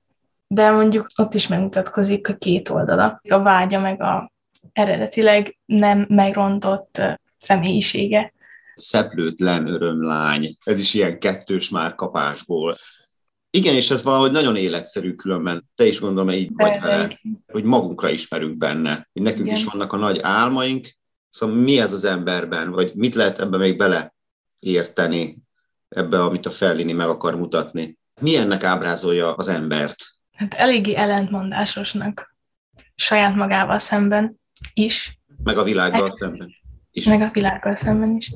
De 0.47 0.71
mondjuk 0.71 1.07
ott 1.17 1.35
is 1.35 1.47
megmutatkozik 1.47 2.29
a 2.29 2.35
két 2.35 2.69
oldala. 2.69 3.21
A 3.29 3.39
vágya 3.39 3.81
meg 3.81 4.03
a 4.03 4.33
eredetileg 4.73 5.59
nem 5.65 6.07
megrontott 6.09 7.01
személyisége. 7.39 8.33
Szeplőtlen 8.75 9.67
örömlány. 9.67 10.57
Ez 10.65 10.79
is 10.79 10.95
ilyen 10.95 11.19
kettős 11.19 11.69
már 11.69 11.95
kapásból. 11.95 12.77
Igen, 13.51 13.75
és 13.75 13.91
ez 13.91 14.03
valahogy 14.03 14.31
nagyon 14.31 14.57
életszerű 14.57 15.15
különben. 15.15 15.69
Te 15.75 15.87
is 15.87 16.01
gondolom, 16.01 16.31
így 16.31 16.51
vagy 16.53 16.81
vele, 16.81 17.21
hogy 17.47 17.65
magunkra 17.65 18.11
ismerünk 18.11 18.57
benne. 18.57 19.09
Hogy 19.13 19.23
nekünk 19.23 19.47
Igen. 19.47 19.57
is 19.57 19.65
vannak 19.65 19.93
a 19.93 19.97
nagy 19.97 20.19
álmaink, 20.23 20.98
Szóval 21.39 21.57
mi 21.57 21.81
ez 21.81 21.93
az 21.93 22.05
emberben, 22.05 22.71
vagy 22.71 22.95
mit 22.95 23.15
lehet 23.15 23.41
ebbe 23.41 23.57
még 23.57 23.77
beleérteni, 23.77 25.39
ebbe, 25.89 26.23
amit 26.23 26.47
a 26.47 26.51
Fellini 26.51 26.93
meg 26.93 27.09
akar 27.09 27.37
mutatni? 27.37 27.99
Mi 28.21 28.37
ennek 28.37 28.65
ábrázolja 28.65 29.35
az 29.35 29.49
embert? 29.49 29.97
Hát 30.33 30.55
eléggé 30.55 30.95
ellentmondásosnak 30.95 32.37
saját 32.95 33.35
magával 33.35 33.79
szemben 33.79 34.41
is. 34.75 35.21
Meg 35.43 35.59
a 35.59 35.63
világgal 35.63 36.03
meg, 36.03 36.13
szemben 36.13 36.55
is. 36.91 37.05
Meg 37.05 37.21
a 37.21 37.31
világgal 37.33 37.77
szemben 37.77 38.17
is. 38.17 38.35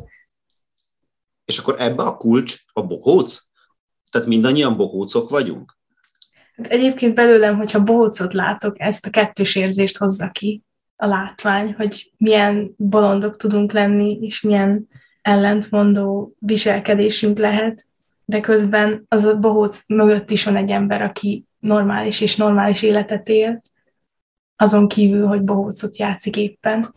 És 1.45 1.59
akkor 1.59 1.75
ebbe 1.79 2.03
a 2.03 2.17
kulcs 2.17 2.57
a 2.73 2.87
bohóc? 2.87 3.39
Tehát 4.11 4.29
mindannyian 4.29 4.77
bohócok 4.77 5.31
vagyunk? 5.31 5.79
Hát 6.57 6.67
egyébként 6.67 7.15
belőlem, 7.15 7.57
hogyha 7.57 7.83
bohócot 7.83 8.33
látok, 8.33 8.81
ezt 8.81 9.07
a 9.07 9.11
kettős 9.11 9.55
érzést 9.55 9.97
hozza 9.97 10.31
ki 10.31 10.63
a 11.03 11.07
látvány, 11.07 11.75
hogy 11.77 12.13
milyen 12.17 12.75
bolondok 12.77 13.37
tudunk 13.37 13.73
lenni, 13.73 14.19
és 14.21 14.41
milyen 14.41 14.89
ellentmondó 15.23 16.35
viselkedésünk 16.39 17.39
lehet, 17.39 17.87
de 18.25 18.41
közben 18.41 19.05
az 19.09 19.25
a 19.25 19.39
bohóc 19.39 19.85
mögött 19.87 20.31
is 20.31 20.45
van 20.45 20.57
egy 20.57 20.71
ember, 20.71 21.03
aki 21.03 21.45
normális 21.59 22.21
és 22.21 22.37
normális 22.37 22.83
életet 22.83 23.29
él, 23.29 23.63
azon 24.57 24.89
kívül, 24.89 25.27
hogy 25.27 25.43
bohócot 25.43 25.97
játszik 25.97 26.37
éppen. 26.37 26.95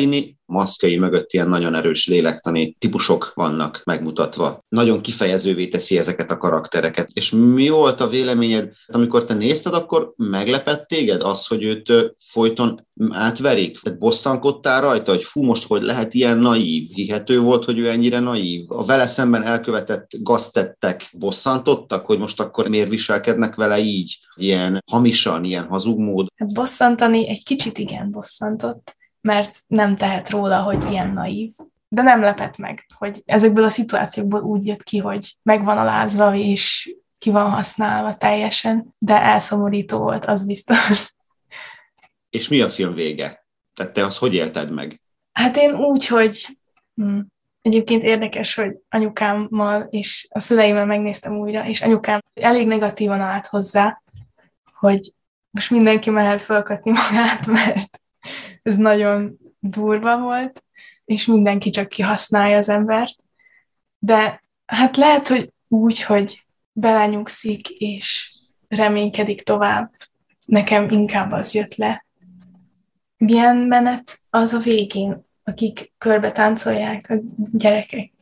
Fellini 0.00 0.38
maszkjai 0.46 0.96
mögött 0.96 1.32
ilyen 1.32 1.48
nagyon 1.48 1.74
erős 1.74 2.06
lélektani 2.06 2.76
típusok 2.78 3.32
vannak 3.34 3.82
megmutatva. 3.84 4.64
Nagyon 4.68 5.00
kifejezővé 5.00 5.68
teszi 5.68 5.98
ezeket 5.98 6.30
a 6.30 6.36
karaktereket. 6.36 7.10
És 7.12 7.30
mi 7.30 7.68
volt 7.68 8.00
a 8.00 8.08
véleményed, 8.08 8.72
amikor 8.86 9.24
te 9.24 9.34
nézted, 9.34 9.74
akkor 9.74 10.12
meglepett 10.16 10.86
téged 10.86 11.22
az, 11.22 11.46
hogy 11.46 11.62
őt 11.62 11.92
folyton 12.18 12.86
átverik? 13.10 13.80
Tehát 13.80 13.98
bosszankodtál 13.98 14.80
rajta, 14.80 15.12
hogy 15.12 15.24
fú, 15.24 15.42
most 15.42 15.66
hogy 15.66 15.82
lehet 15.82 16.14
ilyen 16.14 16.38
naív? 16.38 16.90
Hihető 16.90 17.40
volt, 17.40 17.64
hogy 17.64 17.78
ő 17.78 17.88
ennyire 17.88 18.18
naív? 18.18 18.64
A 18.68 18.84
vele 18.84 19.06
szemben 19.06 19.42
elkövetett 19.42 20.08
gaztettek 20.18 21.10
bosszantottak, 21.18 22.06
hogy 22.06 22.18
most 22.18 22.40
akkor 22.40 22.68
miért 22.68 22.88
viselkednek 22.88 23.54
vele 23.54 23.78
így? 23.78 24.18
Ilyen 24.36 24.82
hamisan, 24.90 25.44
ilyen 25.44 25.66
hazug 25.66 25.98
mód? 25.98 26.26
Hát 26.36 26.52
bosszantani 26.52 27.28
egy 27.28 27.44
kicsit 27.44 27.78
igen 27.78 28.10
bosszantott 28.10 28.98
mert 29.20 29.58
nem 29.66 29.96
tehet 29.96 30.30
róla, 30.30 30.62
hogy 30.62 30.90
ilyen 30.90 31.10
naív. 31.10 31.54
De 31.88 32.02
nem 32.02 32.20
lepett 32.20 32.56
meg, 32.56 32.86
hogy 32.98 33.22
ezekből 33.24 33.64
a 33.64 33.68
szituációkból 33.68 34.40
úgy 34.40 34.66
jött 34.66 34.82
ki, 34.82 34.98
hogy 34.98 35.36
meg 35.42 35.64
van 35.64 35.78
alázva, 35.78 36.34
és 36.34 36.94
ki 37.18 37.30
van 37.30 37.50
használva 37.50 38.16
teljesen, 38.16 38.94
de 38.98 39.22
elszomorító 39.22 39.98
volt, 39.98 40.24
az 40.24 40.46
biztos. 40.46 41.14
És 42.30 42.48
mi 42.48 42.60
a 42.60 42.68
film 42.68 42.94
vége? 42.94 43.46
Tehát 43.74 43.92
te 43.92 44.04
azt 44.04 44.18
hogy 44.18 44.34
élted 44.34 44.70
meg? 44.72 45.00
Hát 45.32 45.56
én 45.56 45.74
úgy, 45.74 46.06
hogy 46.06 46.58
hm, 46.94 47.20
egyébként 47.62 48.02
érdekes, 48.02 48.54
hogy 48.54 48.76
anyukámmal 48.88 49.86
és 49.90 50.26
a 50.30 50.38
szüleimmel 50.38 50.86
megnéztem 50.86 51.36
újra, 51.36 51.66
és 51.66 51.80
anyukám 51.80 52.20
elég 52.34 52.66
negatívan 52.66 53.20
állt 53.20 53.46
hozzá, 53.46 54.02
hogy 54.72 55.12
most 55.50 55.70
mindenki 55.70 56.10
mehet 56.10 56.40
fölkötni 56.40 56.90
magát, 56.90 57.46
mert 57.62 58.02
ez 58.62 58.76
nagyon 58.76 59.38
durva 59.58 60.18
volt, 60.18 60.64
és 61.04 61.26
mindenki 61.26 61.70
csak 61.70 61.88
kihasználja 61.88 62.56
az 62.56 62.68
embert. 62.68 63.24
De 63.98 64.42
hát 64.66 64.96
lehet, 64.96 65.28
hogy 65.28 65.52
úgy, 65.68 66.02
hogy 66.02 66.44
belenyugszik, 66.72 67.68
és 67.68 68.34
reménykedik 68.68 69.42
tovább. 69.42 69.90
Nekem 70.46 70.90
inkább 70.90 71.32
az 71.32 71.54
jött 71.54 71.74
le. 71.74 72.06
Milyen 73.16 73.56
menet 73.56 74.20
az 74.30 74.52
a 74.52 74.58
végén, 74.58 75.24
akik 75.44 75.92
körbe 75.98 76.32
táncolják 76.32 77.10
a 77.10 77.14
gyerekek. 77.52 78.12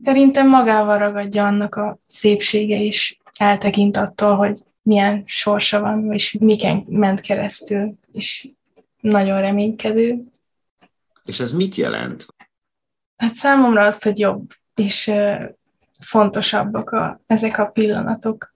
Szerintem 0.00 0.48
magával 0.48 0.98
ragadja 0.98 1.46
annak 1.46 1.74
a 1.74 1.98
szépsége, 2.06 2.80
és 2.80 3.18
eltekint 3.38 3.96
attól, 3.96 4.36
hogy 4.36 4.62
milyen 4.82 5.22
sorsa 5.26 5.80
van, 5.80 6.12
és 6.12 6.36
miken 6.40 6.84
ment 6.88 7.20
keresztül, 7.20 7.94
és 8.12 8.48
nagyon 9.00 9.40
reménykedő. 9.40 10.24
És 11.24 11.40
ez 11.40 11.52
mit 11.52 11.74
jelent? 11.74 12.26
Hát 13.16 13.34
számomra 13.34 13.84
azt, 13.86 14.04
hogy 14.04 14.18
jobb, 14.18 14.50
és 14.74 15.12
fontosabbak 16.00 16.90
a, 16.90 17.20
ezek 17.26 17.58
a 17.58 17.66
pillanatok, 17.66 18.54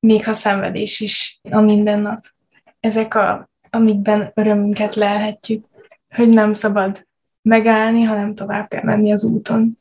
még 0.00 0.24
ha 0.24 0.32
szenvedés 0.32 1.00
is 1.00 1.40
a 1.50 1.60
mindennap. 1.60 2.26
Ezek, 2.80 3.14
a, 3.14 3.50
amikben 3.70 4.30
örömünket 4.34 4.94
lelhetjük, 4.94 5.64
hogy 6.08 6.28
nem 6.28 6.52
szabad 6.52 7.06
megállni, 7.42 8.02
hanem 8.02 8.34
tovább 8.34 8.68
kell 8.68 8.82
menni 8.82 9.12
az 9.12 9.24
úton, 9.24 9.78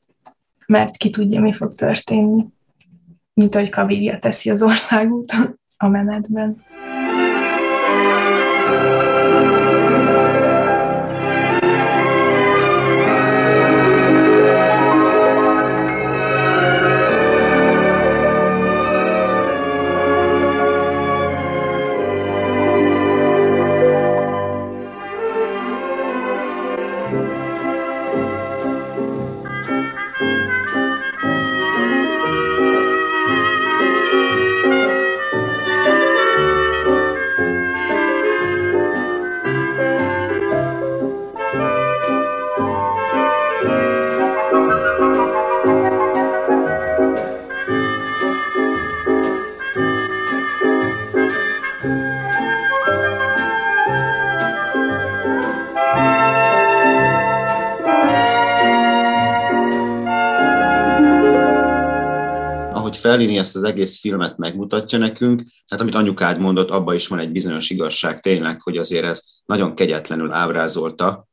mert 0.65 0.97
ki 0.97 1.09
tudja, 1.09 1.41
mi 1.41 1.53
fog 1.53 1.75
történni, 1.75 2.45
mint 3.33 3.55
ahogy 3.55 3.69
Kaviria 3.69 4.19
teszi 4.19 4.49
az 4.49 4.61
országúton 4.61 5.59
a 5.77 5.87
menetben. 5.87 6.65
Fellini 63.21 63.39
ezt 63.39 63.55
az 63.55 63.63
egész 63.63 63.99
filmet 63.99 64.37
megmutatja 64.37 64.97
nekünk, 64.97 65.43
hát 65.67 65.81
amit 65.81 65.95
anyukád 65.95 66.39
mondott, 66.39 66.69
abban 66.69 66.95
is 66.95 67.07
van 67.07 67.19
egy 67.19 67.31
bizonyos 67.31 67.69
igazság 67.69 68.19
tényleg, 68.19 68.61
hogy 68.61 68.77
azért 68.77 69.05
ez 69.05 69.23
nagyon 69.45 69.75
kegyetlenül 69.75 70.31
ábrázolta 70.31 71.27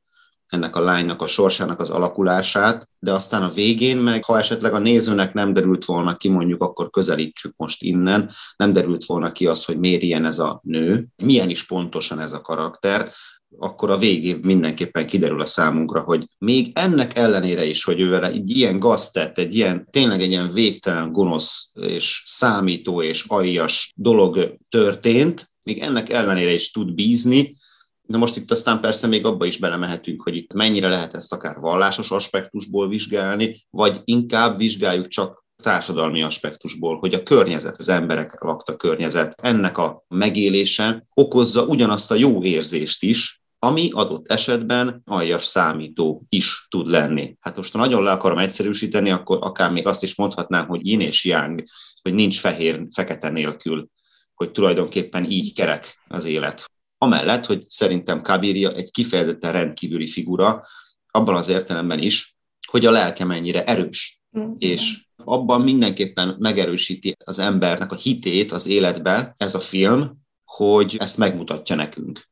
ennek 0.46 0.76
a 0.76 0.80
lánynak 0.80 1.22
a 1.22 1.26
sorsának 1.26 1.80
az 1.80 1.90
alakulását, 1.90 2.88
de 2.98 3.12
aztán 3.12 3.42
a 3.42 3.52
végén 3.52 3.96
meg, 3.96 4.24
ha 4.24 4.38
esetleg 4.38 4.72
a 4.72 4.78
nézőnek 4.78 5.32
nem 5.32 5.52
derült 5.52 5.84
volna 5.84 6.16
ki, 6.16 6.28
mondjuk 6.28 6.62
akkor 6.62 6.90
közelítsük 6.90 7.52
most 7.56 7.82
innen, 7.82 8.30
nem 8.56 8.72
derült 8.72 9.04
volna 9.04 9.32
ki 9.32 9.46
az, 9.46 9.64
hogy 9.64 9.78
miért 9.78 10.02
ilyen 10.02 10.24
ez 10.24 10.38
a 10.38 10.60
nő, 10.64 11.06
milyen 11.16 11.50
is 11.50 11.66
pontosan 11.66 12.20
ez 12.20 12.32
a 12.32 12.40
karakter, 12.40 13.12
akkor 13.58 13.90
a 13.90 13.98
végén 13.98 14.38
mindenképpen 14.42 15.06
kiderül 15.06 15.40
a 15.40 15.46
számunkra, 15.46 16.00
hogy 16.00 16.26
még 16.38 16.70
ennek 16.74 17.16
ellenére 17.16 17.64
is, 17.64 17.84
hogy 17.84 18.00
ő 18.00 18.08
vele 18.08 18.28
egy 18.28 18.50
ilyen 18.50 18.78
gaztett, 18.78 19.38
egy 19.38 19.54
ilyen, 19.54 19.88
tényleg 19.90 20.20
egy 20.20 20.30
ilyen 20.30 20.52
végtelen 20.52 21.12
gonosz 21.12 21.70
és 21.74 22.22
számító 22.24 23.02
és 23.02 23.24
aljas 23.28 23.92
dolog 23.96 24.56
történt, 24.68 25.50
még 25.62 25.78
ennek 25.78 26.10
ellenére 26.10 26.52
is 26.52 26.70
tud 26.70 26.94
bízni, 26.94 27.56
de 28.02 28.18
most 28.18 28.36
itt 28.36 28.50
aztán 28.50 28.80
persze 28.80 29.06
még 29.06 29.24
abba 29.24 29.44
is 29.44 29.58
belemehetünk, 29.58 30.22
hogy 30.22 30.36
itt 30.36 30.52
mennyire 30.52 30.88
lehet 30.88 31.14
ezt 31.14 31.32
akár 31.32 31.56
vallásos 31.56 32.10
aspektusból 32.10 32.88
vizsgálni, 32.88 33.66
vagy 33.70 34.00
inkább 34.04 34.58
vizsgáljuk 34.58 35.08
csak 35.08 35.46
társadalmi 35.62 36.22
aspektusból, 36.22 36.98
hogy 36.98 37.14
a 37.14 37.22
környezet, 37.22 37.76
az 37.78 37.88
emberek 37.88 38.40
lakta 38.40 38.76
környezet, 38.76 39.40
ennek 39.42 39.78
a 39.78 40.04
megélése 40.08 41.06
okozza 41.14 41.64
ugyanazt 41.64 42.10
a 42.10 42.14
jó 42.14 42.42
érzést 42.42 43.02
is, 43.02 43.42
ami 43.58 43.90
adott 43.92 44.30
esetben 44.30 45.02
aljas 45.04 45.44
számító 45.44 46.26
is 46.28 46.66
tud 46.68 46.88
lenni. 46.88 47.36
Hát 47.40 47.56
most, 47.56 47.72
ha 47.72 47.78
nagyon 47.78 48.02
le 48.02 48.10
akarom 48.10 48.38
egyszerűsíteni, 48.38 49.10
akkor 49.10 49.38
akár 49.40 49.72
még 49.72 49.86
azt 49.86 50.02
is 50.02 50.14
mondhatnám, 50.14 50.66
hogy 50.66 50.86
yin 50.86 51.00
és 51.00 51.24
yang, 51.24 51.62
hogy 52.02 52.14
nincs 52.14 52.40
fehér, 52.40 52.86
fekete 52.94 53.28
nélkül, 53.28 53.88
hogy 54.34 54.50
tulajdonképpen 54.50 55.30
így 55.30 55.54
kerek 55.54 55.98
az 56.08 56.24
élet. 56.24 56.70
Amellett, 56.98 57.46
hogy 57.46 57.64
szerintem 57.68 58.22
Kabiria 58.22 58.72
egy 58.72 58.90
kifejezetten 58.90 59.52
rendkívüli 59.52 60.08
figura, 60.08 60.64
abban 61.10 61.34
az 61.34 61.48
értelemben 61.48 61.98
is, 61.98 62.36
hogy 62.70 62.86
a 62.86 62.90
lelke 62.90 63.24
mennyire 63.24 63.64
erős. 63.64 64.17
Mm. 64.38 64.52
És 64.58 65.06
abban 65.24 65.60
mindenképpen 65.60 66.36
megerősíti 66.38 67.16
az 67.24 67.38
embernek 67.38 67.92
a 67.92 67.96
hitét 67.96 68.52
az 68.52 68.66
életbe 68.66 69.34
ez 69.36 69.54
a 69.54 69.60
film, 69.60 70.26
hogy 70.44 70.96
ezt 70.98 71.18
megmutatja 71.18 71.76
nekünk. 71.76 72.28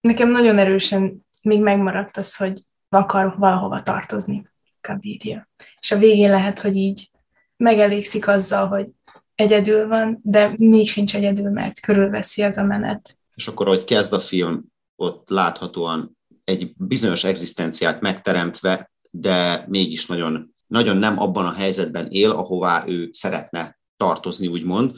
Nekem 0.00 0.30
nagyon 0.30 0.58
erősen 0.58 1.26
még 1.42 1.60
megmaradt 1.60 2.16
az, 2.16 2.36
hogy 2.36 2.62
akar 2.88 3.34
valahova 3.38 3.82
tartozni 3.82 4.50
Kabiria. 4.80 5.48
És 5.80 5.90
a 5.90 5.98
végén 5.98 6.30
lehet, 6.30 6.60
hogy 6.60 6.76
így 6.76 7.10
megelégszik 7.56 8.28
azzal, 8.28 8.66
hogy 8.66 8.88
egyedül 9.34 9.88
van, 9.88 10.20
de 10.22 10.54
még 10.56 10.88
sincs 10.88 11.14
egyedül, 11.14 11.50
mert 11.50 11.80
körülveszi 11.80 12.42
az 12.42 12.56
a 12.56 12.64
menet. 12.64 13.18
És 13.34 13.48
akkor, 13.48 13.66
ahogy 13.66 13.84
kezd 13.84 14.12
a 14.12 14.20
film, 14.20 14.64
ott 14.96 15.28
láthatóan 15.28 16.16
egy 16.44 16.72
bizonyos 16.76 17.24
egzisztenciát 17.24 18.00
megteremtve, 18.00 18.90
de 19.10 19.64
mégis 19.68 20.06
nagyon, 20.06 20.54
nagyon 20.70 20.96
nem 20.96 21.18
abban 21.18 21.46
a 21.46 21.52
helyzetben 21.52 22.06
él, 22.10 22.30
ahová 22.30 22.84
ő 22.86 23.08
szeretne 23.12 23.78
tartozni, 23.96 24.46
úgymond. 24.46 24.92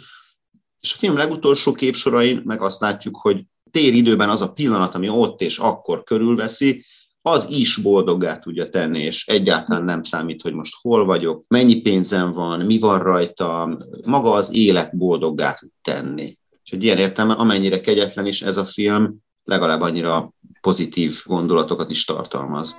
És 0.81 0.93
a 0.93 0.97
film 0.97 1.17
legutolsó 1.17 1.73
képsorain 1.73 2.43
meg 2.45 2.61
azt 2.61 2.81
látjuk, 2.81 3.17
hogy 3.17 3.45
tér 3.71 3.95
időben 3.95 4.29
az 4.29 4.43
a 4.43 4.53
pillanat, 4.53 4.95
ami 4.95 5.09
ott 5.09 5.41
és 5.41 5.59
akkor 5.59 6.03
körülveszi, 6.05 6.85
az 7.23 7.47
is 7.51 7.77
boldoggá 7.77 8.39
tudja 8.39 8.69
tenni, 8.69 8.99
és 8.99 9.27
egyáltalán 9.27 9.85
nem 9.85 10.03
számít, 10.03 10.43
hogy 10.43 10.53
most 10.53 10.75
hol 10.81 11.05
vagyok, 11.05 11.45
mennyi 11.49 11.81
pénzem 11.81 12.33
van, 12.33 12.61
mi 12.61 12.79
van 12.79 13.03
rajtam, 13.03 13.79
maga 14.05 14.33
az 14.33 14.55
élet 14.55 14.97
boldoggá 14.97 15.53
tud 15.53 15.71
tenni. 15.83 16.39
És 16.65 16.71
hogy 16.71 16.85
ilyen 16.85 16.99
értelemben, 16.99 17.39
amennyire 17.39 17.81
kegyetlen 17.81 18.27
is 18.27 18.43
ez 18.43 18.57
a 18.57 18.65
film, 18.65 19.17
legalább 19.45 19.81
annyira 19.81 20.33
pozitív 20.61 21.23
gondolatokat 21.25 21.91
is 21.91 22.05
tartalmaz. 22.05 22.77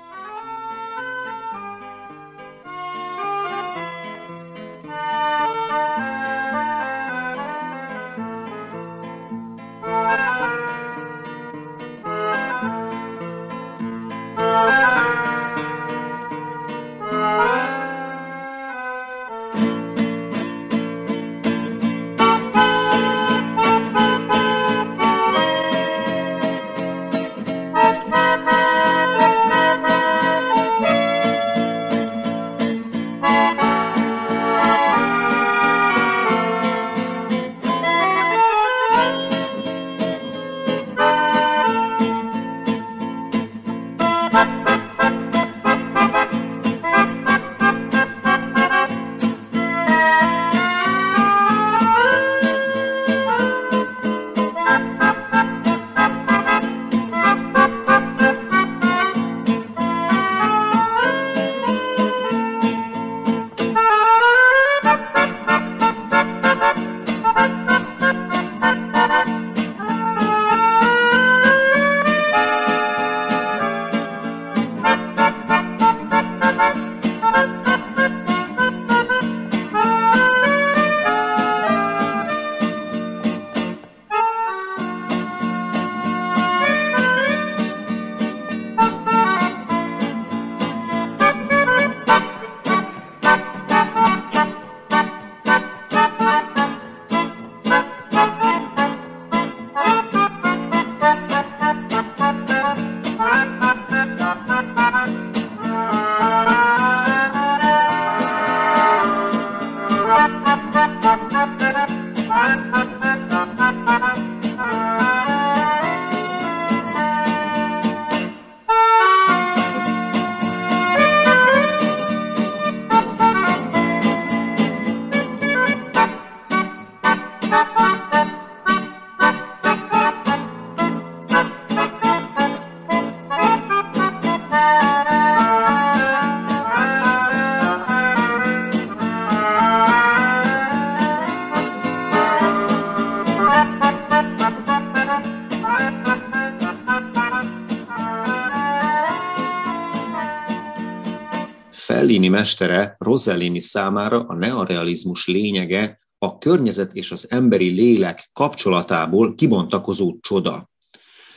Mestere 152.43 152.95
Rosellini 152.99 153.60
számára 153.60 154.25
a 154.27 154.36
neorealizmus 154.36 155.27
lényege 155.27 155.99
a 156.17 156.38
környezet 156.38 156.93
és 156.93 157.12
az 157.12 157.32
emberi 157.32 157.69
lélek 157.69 158.29
kapcsolatából 158.34 159.36
kibontakozó 159.36 160.19
csoda. 160.19 160.69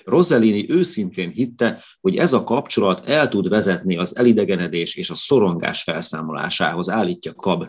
Rosellini 0.04 0.70
őszintén 0.70 1.30
hitte, 1.30 1.82
hogy 2.00 2.16
ez 2.16 2.32
a 2.32 2.44
kapcsolat 2.44 3.08
el 3.08 3.28
tud 3.28 3.48
vezetni 3.48 3.96
az 3.96 4.16
elidegenedés 4.16 4.94
és 4.94 5.10
a 5.10 5.14
szorongás 5.14 5.82
felszámolásához, 5.82 6.88
állítja 6.88 7.34
Kab. 7.34 7.66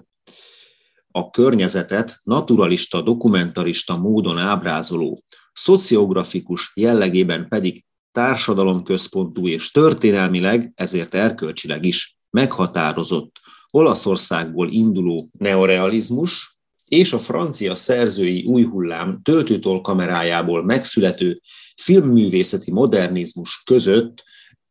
a 1.12 1.30
környezetet 1.30 2.20
naturalista, 2.24 3.02
dokumentarista 3.02 3.98
módon 3.98 4.38
ábrázoló, 4.38 5.24
szociografikus 5.54 6.72
jellegében 6.76 7.48
pedig 7.48 7.86
társadalomközpontú 8.12 9.48
és 9.48 9.72
történelmileg, 9.72 10.72
ezért 10.76 11.14
erkölcsileg 11.14 11.86
is 11.86 12.17
meghatározott 12.30 13.36
Olaszországból 13.72 14.72
induló 14.72 15.30
neorealizmus 15.38 16.58
és 16.86 17.14
a 17.14 17.20
francia 17.20 17.76
szerzői 17.76 18.44
új 18.44 18.64
hullám 18.64 19.22
töltőtól 19.24 19.82
kamerájából 19.82 20.64
megszülető 20.64 21.42
filmművészeti 21.76 22.72
modernizmus 22.72 23.62
között 23.66 24.24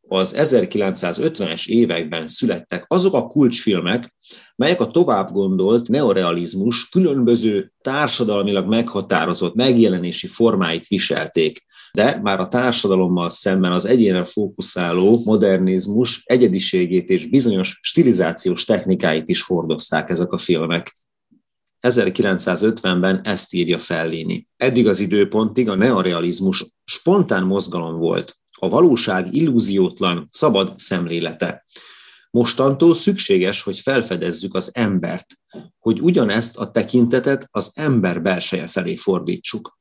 az 0.09 0.35
1950-es 0.39 1.67
években 1.67 2.29
születtek 2.29 2.85
azok 2.89 3.15
a 3.15 3.27
kulcsfilmek, 3.27 4.15
melyek 4.57 4.81
a 4.81 4.91
tovább 4.91 5.33
gondolt 5.33 5.89
neorealizmus 5.89 6.89
különböző 6.89 7.73
társadalmilag 7.81 8.69
meghatározott 8.69 9.55
megjelenési 9.55 10.27
formáit 10.27 10.87
viselték. 10.87 11.67
De 11.97 12.21
már 12.23 12.41
a 12.41 12.49
társadalommal 12.49 13.31
szemben 13.31 13.73
az 13.73 13.85
egyénre 13.85 14.25
fókuszáló 14.25 15.23
modernizmus 15.25 16.23
egyediségét 16.25 17.09
és 17.09 17.29
bizonyos 17.29 17.79
stilizációs 17.83 18.65
technikáit 18.65 19.29
is 19.29 19.43
hordozták 19.43 20.11
ezek 20.11 20.33
a 20.33 20.39
filmek. 20.39 20.97
1950-ben 21.81 23.21
ezt 23.25 23.55
írja 23.55 23.79
Fellini. 23.79 24.47
Eddig 24.57 24.89
az 24.89 25.01
időpontig 25.01 25.69
a 25.69 25.75
neorealizmus 25.75 26.67
spontán 26.85 27.43
mozgalom 27.43 27.99
volt, 27.99 28.39
a 28.59 28.69
valóság 28.69 29.35
illúziótlan, 29.35 30.29
szabad 30.31 30.75
szemlélete. 30.77 31.65
Mostantól 32.31 32.95
szükséges, 32.95 33.63
hogy 33.63 33.79
felfedezzük 33.79 34.55
az 34.55 34.71
embert, 34.75 35.27
hogy 35.79 36.01
ugyanezt 36.01 36.57
a 36.57 36.71
tekintetet 36.71 37.49
az 37.51 37.71
ember 37.75 38.23
belseje 38.23 38.67
felé 38.67 38.97
fordítsuk. 38.97 39.77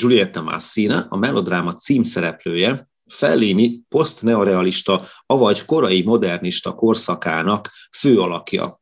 Giulietta 0.00 0.42
Massina, 0.42 1.06
a 1.08 1.16
melodráma 1.16 1.74
címszereplője, 1.74 2.88
Fellini 3.06 3.80
posztneorealista, 3.88 5.06
avagy 5.26 5.64
korai 5.64 6.02
modernista 6.02 6.72
korszakának 6.72 7.70
fő 7.98 8.20
alakja 8.20 8.80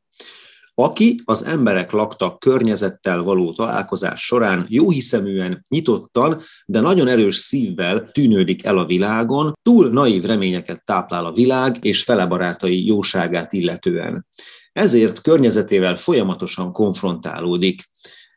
aki 0.77 1.20
az 1.24 1.44
emberek 1.44 1.90
laktak 1.90 2.38
környezettel 2.38 3.22
való 3.22 3.53
találkozás 3.53 4.22
során 4.22 4.66
jóhiszeműen, 4.68 5.64
nyitottan, 5.68 6.40
de 6.66 6.81
nagyon 6.81 7.09
erős 7.09 7.37
szívvel 7.37 8.11
tűnődik 8.12 8.64
el 8.64 8.79
a 8.79 8.85
világon, 8.85 9.53
túl 9.62 9.88
naív 9.88 10.22
reményeket 10.22 10.85
táplál 10.85 11.24
a 11.27 11.33
világ 11.33 11.77
és 11.81 12.03
felebarátai 12.03 12.87
jóságát 12.87 13.53
illetően. 13.53 14.27
Ezért 14.72 15.20
környezetével 15.20 15.96
folyamatosan 15.96 16.72
konfrontálódik. 16.72 17.90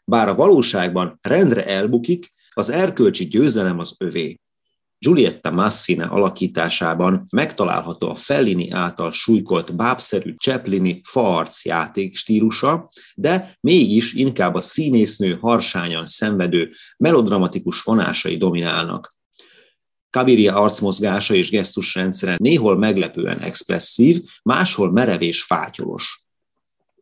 Bár 0.05 0.29
a 0.29 0.35
valóságban 0.35 1.19
rendre 1.21 1.65
elbukik, 1.65 2.35
az 2.57 2.69
erkölcsi 2.69 3.27
győzelem 3.27 3.79
az 3.79 3.95
övé. 3.97 4.39
Giulietta 4.99 5.51
Massina 5.51 6.09
alakításában 6.11 7.25
megtalálható 7.31 8.09
a 8.09 8.15
Fellini 8.15 8.71
által 8.71 9.11
súlykolt 9.11 9.75
bábszerű 9.75 10.35
Cseplini 10.37 11.01
faarc 11.03 11.65
játék 11.65 12.15
stílusa, 12.15 12.89
de 13.15 13.57
mégis 13.61 14.13
inkább 14.13 14.55
a 14.55 14.61
színésznő 14.61 15.37
harsányan 15.41 16.05
szenvedő, 16.05 16.71
melodramatikus 16.97 17.81
vonásai 17.81 18.37
dominálnak. 18.37 19.15
Kabiria 20.09 20.55
arcmozgása 20.55 21.33
és 21.33 21.49
gesztusrendszere 21.49 22.35
néhol 22.39 22.77
meglepően 22.77 23.39
expresszív, 23.39 24.21
máshol 24.43 24.91
merev 24.91 25.21
és 25.21 25.43
fátyolos. 25.43 26.26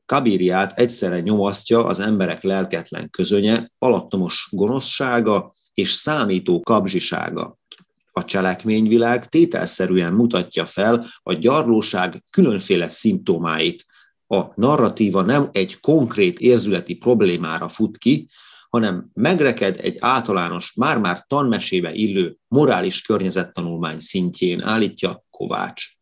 Kabiriát 0.05 0.79
egyszerre 0.79 1.19
nyomasztja 1.19 1.85
az 1.85 1.99
emberek 1.99 2.43
lelketlen 2.43 3.09
közönye, 3.09 3.71
alattomos 3.77 4.47
gonoszsága 4.51 5.53
és 5.73 5.91
számító 5.91 6.59
kabzsisága 6.59 7.57
a 8.17 8.25
cselekményvilág 8.25 9.29
tételszerűen 9.29 10.13
mutatja 10.13 10.65
fel 10.65 11.05
a 11.23 11.33
gyarlóság 11.33 12.23
különféle 12.29 12.89
szimptomáit. 12.89 13.85
A 14.27 14.43
narratíva 14.55 15.21
nem 15.21 15.49
egy 15.51 15.79
konkrét 15.79 16.39
érzületi 16.39 16.95
problémára 16.95 17.67
fut 17.69 17.97
ki, 17.97 18.27
hanem 18.69 19.09
megreked 19.13 19.79
egy 19.81 19.97
általános, 19.99 20.73
már-már 20.73 21.25
tanmesébe 21.27 21.93
illő 21.93 22.37
morális 22.47 23.01
környezettanulmány 23.01 23.99
szintjén, 23.99 24.61
állítja 24.61 25.25
Kovács. 25.29 25.94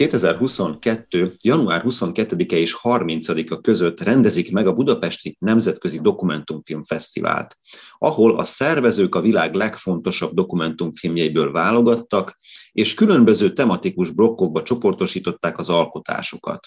2022. 0.00 1.34
január 1.42 1.82
22-e 1.84 2.56
és 2.56 2.76
30-a 2.82 3.60
között 3.60 4.00
rendezik 4.00 4.52
meg 4.52 4.66
a 4.66 4.72
Budapesti 4.72 5.36
Nemzetközi 5.38 6.00
Dokumentumfilm 6.00 6.82
Fesztivált, 6.82 7.58
ahol 7.98 8.38
a 8.38 8.44
szervezők 8.44 9.14
a 9.14 9.20
világ 9.20 9.54
legfontosabb 9.54 10.34
dokumentumfilmjeiből 10.34 11.52
válogattak, 11.52 12.36
és 12.72 12.94
különböző 12.94 13.52
tematikus 13.52 14.10
blokkokba 14.10 14.62
csoportosították 14.62 15.58
az 15.58 15.68
alkotásokat. 15.68 16.66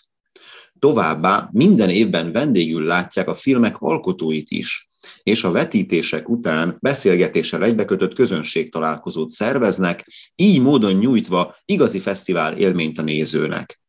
Továbbá 0.80 1.50
minden 1.52 1.90
évben 1.90 2.32
vendégül 2.32 2.86
látják 2.86 3.28
a 3.28 3.36
filmek 3.36 3.78
alkotóit 3.78 4.50
is, 4.52 4.90
és 5.24 5.44
a 5.44 5.52
vetítések 5.52 6.30
után 6.30 6.78
beszélgetéssel 6.80 7.64
egybekötött 7.64 8.14
közönségtalálkozót 8.14 9.30
szerveznek, 9.30 10.06
így 10.36 10.62
módon 10.62 10.94
nyújtva 10.94 11.56
igazi 11.66 12.00
fesztivál 12.00 12.58
élményt 12.58 12.98
a 12.98 13.02
nézőnek. 13.02 13.82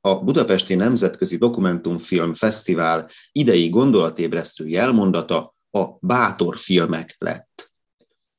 A 0.00 0.14
Budapesti 0.14 0.74
Nemzetközi 0.74 1.36
Dokumentumfilm 1.36 2.34
Fesztivál 2.34 3.10
idei 3.32 3.68
gondolatébresztő 3.68 4.66
jelmondata 4.66 5.54
a 5.70 5.86
bátor 6.00 6.58
filmek 6.58 7.14
lett. 7.18 7.72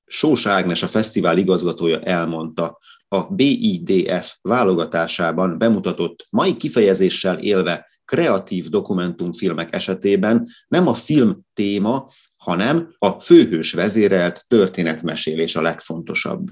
Sós 0.05 0.45
Ágnes, 0.45 0.83
a 0.83 0.87
fesztivál 0.87 1.37
igazgatója 1.37 1.99
elmondta, 1.99 2.79
a 3.07 3.33
BIDF 3.33 4.35
válogatásában 4.41 5.57
bemutatott 5.57 6.27
mai 6.29 6.57
kifejezéssel 6.57 7.39
élve 7.39 7.90
kreatív 8.11 8.69
dokumentumfilmek 8.69 9.75
esetében 9.75 10.47
nem 10.67 10.87
a 10.87 10.93
film 10.93 11.45
téma, 11.53 12.09
hanem 12.37 12.95
a 12.97 13.09
főhős 13.09 13.73
vezérelt 13.73 14.45
történetmesélés 14.47 15.55
a 15.55 15.61
legfontosabb. 15.61 16.47